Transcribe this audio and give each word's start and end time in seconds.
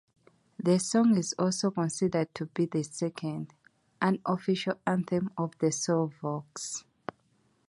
The 0.57 0.79
song 0.79 1.15
is 1.15 1.35
also 1.37 1.69
considered 1.69 2.33
to 2.33 2.47
be 2.47 2.65
the 2.65 2.81
second, 2.81 3.53
unofficial 4.01 4.79
anthem 4.87 5.29
of 5.37 5.55
the 5.59 5.71
Slovaks. 5.71 6.83